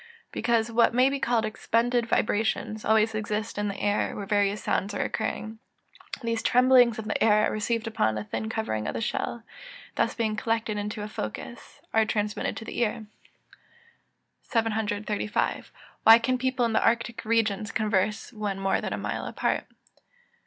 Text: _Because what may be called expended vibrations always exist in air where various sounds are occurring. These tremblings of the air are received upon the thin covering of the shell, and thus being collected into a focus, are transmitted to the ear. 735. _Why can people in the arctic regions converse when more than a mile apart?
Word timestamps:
_Because 0.31 0.71
what 0.71 0.95
may 0.95 1.11
be 1.11 1.19
called 1.19 1.45
expended 1.45 2.07
vibrations 2.07 2.83
always 2.83 3.13
exist 3.13 3.59
in 3.59 3.71
air 3.71 4.15
where 4.15 4.25
various 4.25 4.63
sounds 4.63 4.95
are 4.95 5.03
occurring. 5.03 5.59
These 6.23 6.41
tremblings 6.41 6.97
of 6.97 7.05
the 7.05 7.23
air 7.23 7.45
are 7.47 7.51
received 7.51 7.85
upon 7.85 8.15
the 8.15 8.23
thin 8.23 8.49
covering 8.49 8.87
of 8.87 8.95
the 8.95 8.99
shell, 8.99 9.43
and 9.43 9.43
thus 9.93 10.15
being 10.15 10.35
collected 10.35 10.75
into 10.79 11.03
a 11.03 11.07
focus, 11.07 11.81
are 11.93 12.03
transmitted 12.03 12.57
to 12.57 12.65
the 12.65 12.79
ear. 12.79 13.05
735. 14.41 15.71
_Why 16.07 16.23
can 16.23 16.39
people 16.39 16.65
in 16.65 16.73
the 16.73 16.83
arctic 16.83 17.23
regions 17.23 17.71
converse 17.71 18.33
when 18.33 18.57
more 18.59 18.81
than 18.81 18.93
a 18.93 18.97
mile 18.97 19.25
apart? 19.27 19.67